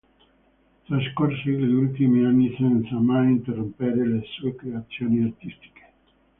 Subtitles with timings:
[0.87, 5.85] Trascorse gli ultimi anni senza mai interrompere le sue creazioni artistiche.